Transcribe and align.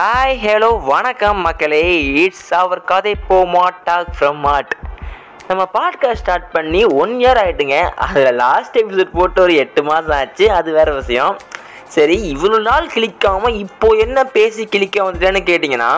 Hi 0.00 0.38
hello 0.46 0.84
வணக்கம் 0.84 1.38
மக்களே. 1.40 2.04
It's 2.04 2.54
our 2.54 2.84
கதை 2.84 3.14
போமா 3.28 3.68
டாக் 3.84 4.08
ஃப்ரம் 4.18 4.40
மாட் 4.46 4.72
நம்ம 5.48 5.68
பாட்காஸ்ட் 5.74 6.12
ஸ்டார்ட் 6.12 6.50
பண்ணி 6.50 6.84
ஒன் 6.84 7.10
இயர் 7.10 7.40
ஆயிட்டுங்க. 7.42 7.76
அதில் 7.90 8.34
லாஸ்ட் 8.34 8.78
எபிசோட் 8.78 9.08
போட்டு 9.12 9.42
ஒரு 9.42 9.54
எட்டு 9.54 9.82
மாதம் 9.82 10.16
ஆச்சு. 10.16 10.52
அது 10.52 10.72
வேறு 10.72 10.94
விஷயம். 10.94 11.38
சரி 11.84 12.36
இவ்வளோ 12.36 12.60
நாள் 12.60 12.90
கிளிக்காமல் 12.94 13.56
இப்போது 13.56 13.98
என்ன 13.98 14.24
பேசி 14.24 14.68
கிளிக்க 14.72 15.00
வந்துட்டேன்னு 15.00 15.42
கேட்டிங்கன்னா 15.50 15.90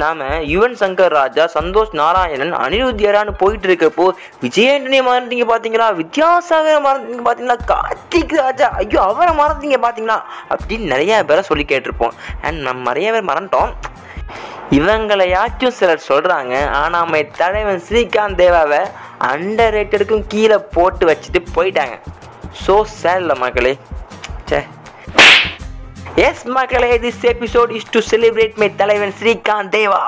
நாம 0.00 0.26
யுவன் 0.50 0.76
சங்கர் 0.80 1.14
ராஜா 1.18 1.44
சந்தோஷ் 1.54 1.90
நாராயணன் 2.00 2.52
அனிருத்தியரான்னு 2.64 3.32
போயிட்டு 3.40 3.66
இருக்கப்போ 3.68 4.04
விஜயாண்டனியை 4.44 5.02
மறந்துட்டீங்க 5.08 5.46
பார்த்தீங்களா 5.50 5.86
வித்யாசாகர் 6.00 6.84
மறந்தீங்க 6.86 7.22
பார்த்தீங்களா 7.26 7.56
கார்த்திக் 7.70 8.34
ராஜா 8.42 8.68
ஐயோ 8.80 9.00
அவரை 9.10 9.32
மறந்தீங்க 9.42 9.78
பார்த்தீங்களா 9.84 10.18
அப்படின்னு 10.52 10.92
நிறைய 10.94 11.20
பேரை 11.30 11.42
சொல்லி 11.50 11.66
கேட்டிருப்போம். 11.72 12.16
அண்ட் 12.46 12.60
நம்ம 12.68 12.88
நிறைய 12.90 13.10
பேர் 13.14 13.30
மறந்துட்டோம். 13.30 13.72
இவங்களையாச்சும் 14.78 15.76
சிலர் 15.78 16.06
சொல்றாங்க. 16.10 16.54
ஆனா 16.80 16.94
நம்ம 16.98 17.22
தலைவன் 17.40 17.82
ஸ்ரீகாந்த் 17.88 18.40
தேவாவை 18.42 18.82
அண்டர் 19.32 19.74
ரேட்டடுக்கும் 19.78 20.28
கீழே 20.34 20.58
போட்டு 20.76 21.06
வச்சுட்டு 21.10 21.42
போயிட்டாங்க. 21.56 21.96
ஸோ 22.64 22.76
சேட்ல 23.00 23.34
மக்களே. 23.44 23.74
சே 24.50 24.60
எஸ் 26.14 26.42
மக்களே 26.44 26.98
this 26.98 27.22
episode 27.22 27.70
is 27.70 27.86
to 27.90 28.00
celebrate 28.10 28.54
my 28.54 28.74
தலைவன் 28.76 29.12
ஸ்ரீகாந்த் 29.20 29.70
தேவா. 29.76 30.00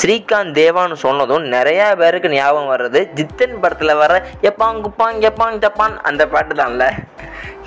ஸ்ரீகாந்த் 0.00 0.54
தேவான்னு 0.58 0.92
சொன்னதும் 0.92 1.44
நிறையா 1.52 1.96
பேருக்கு 1.96 2.28
ஞாபகம் 2.28 2.70
வர்றது 2.72 3.02
ஜித்தன் 3.14 3.60
படத்தில் 3.60 3.94
வர 3.94 4.22
எப்பாங் 4.42 4.80
குப்பாங் 4.86 5.20
எப்பாங் 5.28 5.58
ஜப்பான் 5.58 6.00
அந்த 6.00 6.28
பாட்டு 6.28 6.54
தான்ல. 6.54 6.90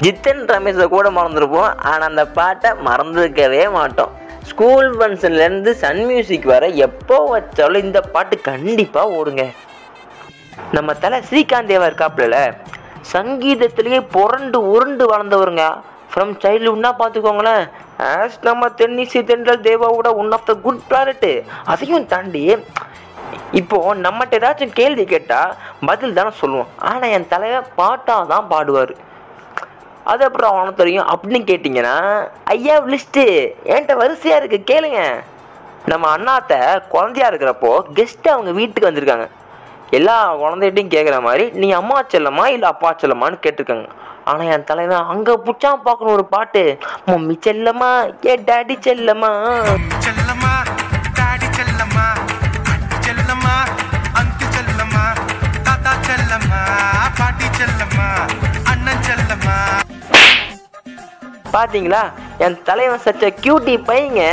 ஜித்தன் 0.02 0.46
ரமேஷை 0.46 0.88
கூட 0.88 1.10
மறந்துருப்போம் 1.10 1.78
ஆனால் 1.78 2.10
அந்த 2.10 2.26
பாட்டை 2.28 2.72
மறந்துருக்கவே 2.72 3.72
மாட்டோம். 3.72 4.22
ஸ்கூல் 4.50 4.88
ஃபங்க்ஷன்லேருந்து 4.98 5.72
சன் 5.82 6.02
மியூசிக் 6.08 6.48
வர 6.52 6.64
எப்போ 6.86 7.18
வச்சாலும் 7.34 7.86
இந்த 7.88 8.00
பாட்டு 8.14 8.36
கண்டிப்பாக 8.50 9.16
ஓடுங்க. 9.18 9.44
நம்ம 10.76 10.94
தலை 11.04 11.18
ஸ்ரீகாந்த் 11.28 11.72
தேவா 11.72 11.86
இருக்காப்புல 11.90 12.38
சங்கீதத்திலேயே 13.14 14.00
புரண்டு 14.16 14.60
உருண்டு 14.74 15.06
வளர்ந்தவருங்க. 15.12 15.66
ஃப்ரம் 16.12 16.34
சைல்டுஹுட்னா 16.44 16.92
பார்த்துக்கோங்களேன் 17.02 17.64
ஆஸ் 18.10 18.38
நம்ம 18.48 18.70
தென்னிசி 18.80 19.22
தென்றல் 19.30 19.64
தேவாவோட 19.70 20.10
one 20.22 20.34
of 20.38 20.50
the 20.50 20.56
good 20.66 20.84
planet 20.90 21.32
அதையும் 21.74 22.10
தாண்டி 22.14 22.44
இப்போ 23.62 23.78
நம்மகிட்ட 24.06 24.40
ஏதாச்சும் 24.40 24.78
கேள்வி 24.80 25.06
கேட்டால் 25.14 25.56
பதில் 25.90 26.16
தானே 26.20 26.32
சொல்லுவோம். 26.42 26.70
ஆனால் 26.90 27.14
என் 27.18 27.32
தலைவர் 27.34 27.74
பாட்டாக 27.80 28.30
தான் 28.32 28.48
பாடுவார். 28.54 28.94
அது 30.12 30.22
அப்புறம் 30.28 30.54
அவனுக்கு 30.54 30.82
தெரியும் 30.82 31.10
அப்படின்னு 31.12 31.42
கேட்டிங்கன்னா 31.50 31.96
ஐயா 32.54 32.76
லிஸ்ட்டு 32.94 33.24
என்கிட்ட 33.72 33.96
வரிசையாக 34.02 34.40
இருக்கு 34.42 34.60
கேளுங்க. 34.72 35.02
நம்ம 35.92 36.06
அண்ணாத்த 36.16 36.54
குழந்தையா 36.94 37.30
இருக்கிறப்போ 37.32 37.72
கெஸ்ட் 37.98 38.28
அவங்க 38.34 38.52
வீட்டுக்கு 38.60 38.90
வந்திருக்காங்க. 38.90 39.28
எல்லா 39.98 40.16
குழந்தைகிட்டையும் 40.42 40.94
கேட்குற 40.96 41.18
மாதிரி 41.28 41.46
நீ 41.62 41.68
அம்மா 41.80 41.98
செல்லம்மா 42.14 42.46
இல்லை 42.56 42.68
அப்பா 42.74 42.92
செல்லம்மான்னு 43.02 43.44
கேட்டிருக்காங்க. 43.46 43.88
ஆனால் 44.30 44.52
என் 44.56 44.68
தலைவன் 44.70 45.10
அங்கே 45.14 45.34
பிடிச்சா 45.46 45.72
பார்க்கணும் 45.88 46.16
ஒரு 46.18 46.26
பாட்டு. 46.36 46.64
மம்மி 47.10 47.36
செல்லம்மா 47.48 47.92
ஏ 48.30 48.36
டாடி 48.50 48.78
செல்லம்மா. 48.88 49.32
பாத்தீங்களா? 61.56 62.02
என் 62.46 62.58
தலைவன் 62.68 63.04
சச்ச 63.06 63.24
கியூட்டி 63.44 63.76
பையங்க. 63.90 64.24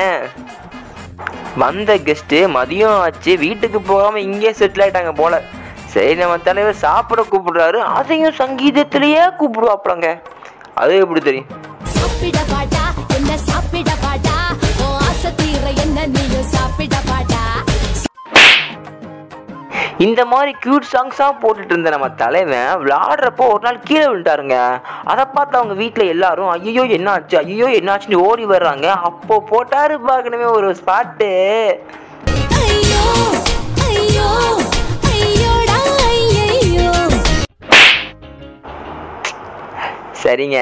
வந்த 1.63 1.97
கெஸ்ட் 2.07 2.37
மதியம் 2.57 2.99
ஆச்சு. 3.05 3.33
வீட்டுக்கு 3.45 3.81
போகாம 3.91 4.21
இங்கே 4.29 4.51
செட்டில் 4.61 4.85
ஆயிட்டாங்க 4.85 5.13
போல. 5.23 5.43
சரி 5.95 6.15
நம்ம 6.21 6.39
தலைவர் 6.49 6.83
சாப்பிட 6.87 7.21
கூப்பிடுறாரு. 7.31 7.79
அதையும் 7.99 8.39
சங்கீதத்திலேயே 8.43 9.25
கூப்பிடுவாப்புலங்க. 9.41 10.11
அது 10.83 10.93
எப்படி 11.05 11.21
தெரியும்? 11.21 11.51
சாப்பிட 11.97 12.39
பாட்டா? 12.53 12.85
என்ன 13.17 13.37
சாப்பிட 13.51 13.91
பாட்டா? 14.07 14.37
என்ன 15.83 16.05
நீயும் 16.07 16.49
சாப்பிட 16.55 16.97
பாட்டா? 17.09 17.30
இந்த 20.01 20.21
மாதிரி 20.25 20.53
கியூட் 20.63 20.91
சாங்ஸாக 20.93 21.33
போட்டுட்டு 21.41 21.73
இருந்த 21.73 21.91
நம்ம 21.91 22.09
தலைவன் 22.21 22.71
விளாடுறப்போ 22.83 23.45
ஒரு 23.53 23.63
நாள் 23.63 23.79
கீழே 23.81 24.05
விழுந்தாருங்க 24.07 24.57
அதை 25.05 25.25
பார்த்து 25.27 25.59
அவங்க 25.59 25.75
வீட்டில் 25.75 26.13
எல்லாரும் 26.15 26.53
ஐயோ 26.57 26.85
என்னாச்சு? 26.97 27.37
ஐயோ 27.45 27.69
என்னாச்சுன்னு 27.81 28.25
ஓடி 28.29 28.47
வர்றாங்க. 28.47 28.87
அப்போ 29.09 29.37
போட்டாரு 29.51 29.97
பார்க்கணுமே 30.09 30.49
ஒரு 30.59 30.71
ஸ்பாட்டு 30.81 31.31
சரிங்க. 40.23 40.59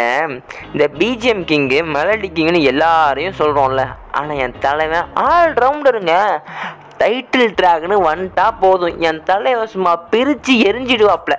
இந்த 0.72 0.84
பிஜிஎம் 0.98 1.44
கிங்கு 1.44 1.78
மெலடி 1.94 2.28
கிங்னு 2.32 2.60
எல்லாரையும் 2.62 3.38
சொல்கிறோம்ல 3.38 3.84
ஆனால் 4.12 4.40
என் 4.44 4.58
தலைவன் 4.60 5.08
ஆல் 5.24 5.54
ரவுண்டருங்க 5.54 6.14
டைட்டில் 6.98 7.54
ட்ராக்னு 7.60 7.96
வந்துட்டா 8.10 8.46
போதும். 8.60 9.00
என் 9.00 9.22
தலைவன் 9.22 9.72
சும்மா 9.74 9.96
பிரித்து 9.96 10.54
எரிஞ்சிடுவாப்ல. 10.54 11.36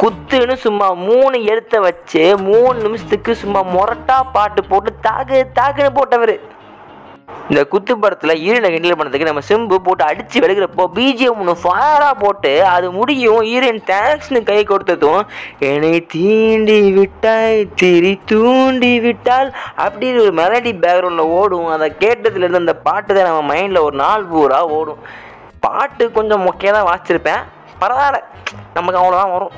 குத்துன்னு 0.00 0.54
சும்மா 0.64 0.88
மூணு 0.92 1.38
எழுத்த 1.38 1.80
வச்சு 1.80 2.38
மூணு 2.38 2.78
நிமிஷத்துக்கு 2.80 3.34
சும்மா 3.34 3.60
மொரட்டா 3.64 4.16
பாட்டு 4.32 4.64
போட்டு 4.64 4.92
தாக்கு 5.00 5.38
தாக்குன்னு 5.60 5.98
போட்டவர். 5.98 6.34
இந்த 7.50 7.62
குத்து 7.70 7.92
படத்தில் 8.02 8.40
ஈரனை 8.46 8.68
கிண்டல் 8.72 8.96
பண்ணதுக்கு 8.98 9.28
நம்ம 9.28 9.42
சிம்பு 9.48 9.76
போட்டு 9.86 10.02
அடிச்சு 10.08 10.42
வெளுக்கிறப்போ 10.42 10.84
பிஜிஎம் 10.96 11.38
ஒன்று 11.42 11.54
ஃபயராக 11.62 12.14
போட்டு 12.20 12.52
அது 12.74 12.88
முடியும். 12.98 13.40
ஈரன் 13.54 13.80
தேங்க்ஸ்னு 13.90 14.40
கை 14.50 14.58
கொடுத்ததும் 14.68 15.22
என்னை 15.70 15.90
தீண்டி 16.14 16.76
விட்டாய் 16.98 17.58
திரி 17.80 18.12
தூண்டி 18.32 18.92
விட்டால் 19.06 19.50
அப்படின்னு 19.84 20.22
ஒரு 20.26 20.34
மெலடி 20.40 20.72
பேக்ரவுண்டில் 20.84 21.32
ஓடும். 21.40 21.68
அதை 21.76 21.88
கேட்டதுலேருந்து 22.04 22.62
அந்த 22.64 22.76
பாட்டு 22.86 23.10
தான் 23.18 23.28
நம்ம 23.30 23.42
மைண்டில் 23.52 23.84
ஒரு 23.88 23.98
நாள் 24.04 24.28
பூரா 24.34 24.60
ஓடும். 24.78 25.00
பாட்டு 25.66 26.06
கொஞ்சம் 26.18 26.44
மொக்கையாக 26.48 26.76
தான் 26.76 26.88
வாசிச்சிருப்பேன். 26.90 27.42
பரவாயில்ல. 27.82 28.20
நமக்கு 28.78 29.00
அவ்வளோதான் 29.02 29.34
வரும். 29.36 29.56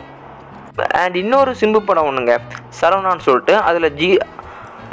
அண்ட் 1.03 1.17
இன்னொரு 1.23 1.53
சிம்பு 1.61 1.81
படம் 1.89 2.09
ஒன்றுங்க 2.11 2.35
சரவணான்னு 2.81 3.27
சொல்லிட்டு 3.29 3.55
அதில் 3.69 3.95
ஜி 4.01 4.09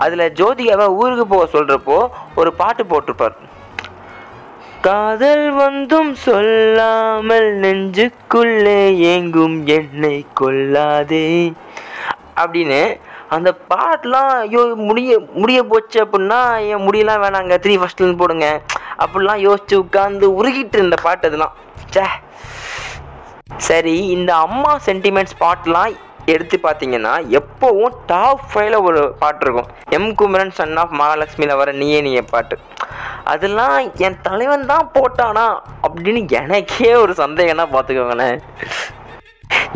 அதில் 0.03 0.33
ஜோதிகாவை 0.39 0.87
ஊருக்கு 1.01 1.25
போக 1.27 1.45
சொல்கிறப்போ 1.53 1.97
ஒரு 2.35 2.51
பாட்டு 2.61 2.83
போட்டிருப்பார். 2.91 3.37
காதல் 4.87 5.47
வந்தும் 5.51 6.11
சொல்லாமல் 6.25 7.47
நெஞ்சுக்குள்ளே 7.63 8.79
ஏங்கும் 9.13 9.57
என்னை 9.77 10.17
கொல்லாதே 10.39 11.27
அப்படின்னு 12.41 12.81
அந்த 13.35 13.49
பாட்டெலாம் 13.71 14.29
ஐயோ 14.43 14.61
முடிய 14.87 15.17
முடிய 15.41 15.59
போச்சு 15.71 15.97
அப்படின்னா 16.03 16.39
என் 16.69 16.85
முடியெல்லாம் 16.85 17.23
வேணாங்க 17.25 17.57
த்ரீ 17.63 17.73
ஃபஸ்ட்லேருந்து 17.79 18.21
போடுங்க 18.21 18.47
அப்படிலாம் 19.03 19.43
யோசிச்சு 19.47 19.75
உட்காந்து 19.83 20.27
உருகிட்டு 20.39 20.77
இருந்த 20.79 20.97
பாட்டு 21.03 21.27
அதெல்லாம். 21.29 21.53
ச்சே. 21.93 22.05
சரி 23.67 23.95
இந்த 24.15 24.31
அம்மா 24.45 24.71
சென்டிமெண்ட்ஸ் 24.87 25.37
பாட்டெலாம் 25.43 25.93
எடுத்து 26.33 26.57
பார்த்தீங்கன்னா 26.63 27.13
எப்போவும் 27.39 27.95
டாப் 28.11 28.43
ஃபைவ்ல 28.49 28.77
ஒரு 28.89 29.01
பாட்டு 29.21 29.43
இருக்கும். 29.45 29.69
எம் 29.97 30.11
குமரன் 30.19 30.53
சன் 30.59 30.77
ஆஃப் 30.83 30.95
மகாலட்சுமியில் 31.01 31.59
வர 31.61 31.71
நீயே 31.81 31.99
நீயே 32.07 32.23
பாட்டு. 32.33 32.57
அதெல்லாம் 33.33 33.77
என் 34.05 34.21
தலைவன் 34.27 34.69
தான் 34.73 34.89
போட்டானா 34.95 35.47
அப்படின்னு 35.87 36.21
எனக்கே 36.41 36.93
ஒரு 37.03 37.15
சந்தேகம்னா 37.23 37.65
பார்த்துக்கோங்களேன். 37.75 38.37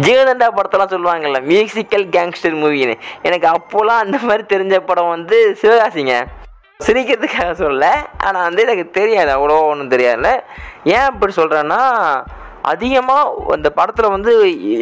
ஜீவதண்டா 0.05 0.47
படத்தெல்லாம் 0.57 0.93
சொல்லுவாங்கல்ல 0.93 1.39
மியூசிக்கல் 1.49 2.05
கேங்ஸ்டர் 2.15 2.55
மூவின்னு 2.61 2.95
எனக்கு 3.27 3.47
அப்போலாம் 3.55 4.03
அந்த 4.05 4.17
மாதிரி 4.27 4.43
தெரிஞ்ச 4.53 4.77
படம் 4.89 5.13
வந்து 5.15 5.37
சிவகாசிங்க. 5.61 6.15
சிரிக்கிறதுக்காக 6.85 7.51
சொல்ல 7.63 7.89
ஆனால் 8.27 8.45
வந்து 8.47 8.63
எனக்கு 8.65 8.85
தெரியாது 8.97 9.31
அவ்வளோ 9.35 9.57
ஒன்றும் 9.71 9.91
தெரியாதுல்ல. 9.93 10.31
ஏன் 10.93 11.07
அப்படி 11.09 11.33
சொல்கிறேன்னா 11.41 11.81
அதிகமாக 12.71 13.51
அந்த 13.51 13.69
படத்தில் 13.77 14.13
வந்து 14.15 14.31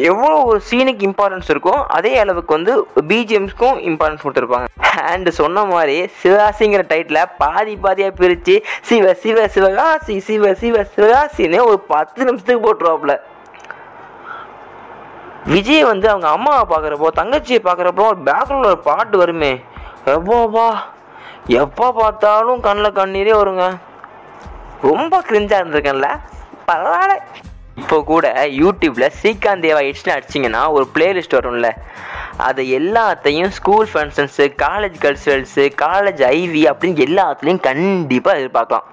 எவ்வளோ 0.02 0.36
ஒரு 0.50 0.60
சீனுக்கு 0.70 1.04
இம்பார்ட்டன்ஸ் 1.08 1.50
இருக்கோ 1.52 1.74
அதே 1.96 2.12
அளவுக்கு 2.18 2.54
வந்து 2.54 2.72
பிஜிஎம்ஸ்க்கும் 3.08 3.78
இம்பார்ட்டன்ஸ் 3.90 4.24
கொடுத்துருப்பாங்க. 4.24 4.68
அண்ட் 5.12 5.28
சொன்ன 5.40 5.64
மாதிரி 5.64 5.96
சிவாசிங்கிற 6.22 6.84
டைட்டில் 6.92 7.20
பாதி 7.38 7.74
பாதியாக 7.82 8.14
பிரித்து 8.20 8.54
சிவ 8.90 9.14
சிவ 9.24 9.48
சிவகாசி 9.48 10.16
சிவ 10.28 10.54
சிவ 10.54 10.86
சிவகாசின்னு 10.96 11.60
ஒரு 11.66 11.80
பத்து 11.94 12.24
நிமிஷத்துக்கு 12.24 12.64
போட்டுருவாப்புல. 12.66 13.16
விஜய் 15.44 15.84
வந்து 15.84 16.08
அவங்க 16.10 16.28
அம்மாவை 16.28 16.64
பார்க்குறப்போ 16.72 17.08
தங்கச்சியை 17.20 17.60
பார்க்குறப்போ 17.68 18.04
ஒரு 18.10 18.20
பேக்ரவுண்டில் 18.28 18.72
ஒரு 18.72 18.78
பாட்டு 18.78 19.18
வருமே. 19.18 19.52
எவ்வளோவா? 20.16 20.68
எப்போ 21.46 21.92
பார்த்தாலும் 21.92 22.60
கண்ணில் 22.60 22.96
கண்ணீரே 22.98 23.34
வருங்க. 23.40 23.66
ரொம்ப 24.90 25.22
கிரிஞ்சாக 25.28 25.62
இருந்திருக்கேன்ல. 25.62 26.10
பரவாயில்ல. 26.68 27.16
இப்போ 27.80 27.96
கூட 28.10 28.26
யூடியூப்பில் 28.60 29.12
ஸ்ரீகாந்த் 29.18 29.64
தேவா 29.66 29.80
ஹிட்ஸ்னு 29.86 30.14
அடிச்சிங்கன்னா 30.16 30.62
ஒரு 30.76 30.84
பிளேலிஸ்ட் 30.94 31.36
வரும்ல. 31.38 31.68
அது 32.48 32.62
எல்லாத்தையும் 32.78 33.52
school 33.58 33.88
functions 33.92 34.44
college 34.64 34.96
culturals 35.04 35.64
college 35.84 36.22
IV 36.40 36.62
அப்படின்னு 36.70 37.06
எல்லாத்துலேயும் 37.08 37.64
கண்டிப்பாக 37.68 38.40
எதிர்பார்க்கலாம். 38.40 38.86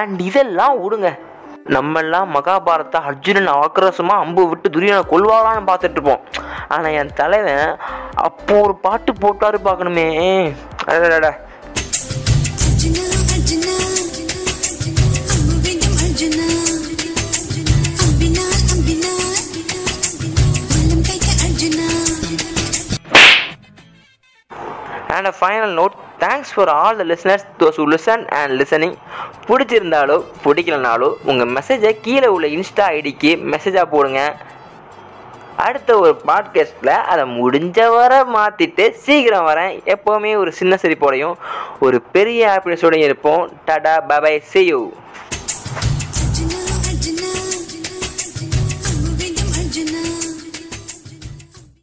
அண்ட் 0.00 0.20
இதெல்லாம் 0.28 0.76
விடுங்க. 0.84 1.10
நம்மெல்லாம் 1.76 2.28
மகாபாரதா 2.34 3.00
அர்ஜுனன் 3.08 3.50
ஆக்ரோஷமா 3.62 4.14
அம்பு 4.24 4.42
விட்டு 4.50 4.68
துரியனை 4.76 5.02
கொல்வாளான்னு 5.10 5.68
பார்த்துட்டு 5.70 5.98
இருப்போம். 5.98 6.22
ஆனால் 6.74 6.96
என் 7.00 7.16
தலைவன் 7.20 7.68
அப்போ 8.28 8.54
ஒரு 8.66 8.74
பாட்டு 8.86 9.12
போட்டாரு 9.24 9.58
பார்க்கணுமே. 9.68 10.08
அடடா 10.92 11.32
and 25.18 25.30
a 25.30 25.34
final 25.40 25.74
note 25.80 25.94
thanks 26.18 26.52
for 26.54 26.68
all 26.68 26.96
the 26.96 27.04
listeners 27.04 27.46
those 27.58 27.80
listen 27.94 28.28
and 28.28 28.62
listening 28.62 28.94
பிடிச்சிருந்தாலோ 29.48 30.16
பிடிக்கலனாலோ 30.44 31.08
உங்கள் 31.24 31.52
மெசேஜை 31.52 31.98
கீழே 32.02 32.26
உள்ள 32.26 32.46
இன்ஸ்டா 32.46 32.86
ஐடிக்கு 32.96 33.32
மெசேஜாக 33.52 33.84
போடுங்க. 33.90 34.36
அடுத்த 35.56 35.98
ஒரு 35.98 36.20
பாட்காஸ்ட்டில் 36.26 37.02
அதை 37.12 37.24
முடிஞ்ச 37.40 37.88
வரை 37.90 38.18
மாற்றிட்டு 38.20 38.90
சீக்கிரம் 38.90 39.46
வரேன். 39.46 39.94
எப்போவுமே 39.94 40.36
ஒரு 40.36 40.52
சின்ன 40.52 40.78
சிரிப்போடையும் 40.82 41.34
ஒரு 41.80 42.02
பெரிய 42.02 42.40
ஹாப்பினஸோடையும் 42.48 43.08
இருப்போம். 43.08 43.50
டடா 43.66 43.94
பபாய் 44.08 44.42
see 44.52 44.90